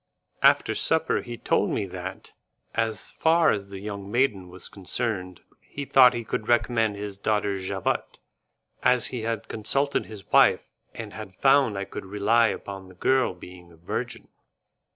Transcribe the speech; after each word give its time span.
After 0.41 0.73
supper 0.73 1.21
he 1.21 1.37
told 1.37 1.69
me 1.69 1.85
that, 1.85 2.31
as 2.73 3.11
far 3.11 3.51
as 3.51 3.69
the 3.69 3.77
young 3.79 4.09
maiden 4.09 4.47
was 4.49 4.67
concerned, 4.67 5.41
he 5.59 5.85
thought 5.85 6.15
he 6.15 6.23
could 6.23 6.47
recommend 6.47 6.95
his 6.95 7.19
daughter 7.19 7.59
Javotte, 7.59 8.17
as 8.81 9.07
he 9.13 9.21
had 9.21 9.47
consulted 9.47 10.07
his 10.07 10.25
wife, 10.31 10.71
and 10.95 11.13
had 11.13 11.35
found 11.35 11.77
I 11.77 11.85
could 11.85 12.07
rely 12.07 12.47
upon 12.47 12.87
the 12.87 12.95
girl 12.95 13.35
being 13.35 13.71
a 13.71 13.77
virgin. 13.77 14.29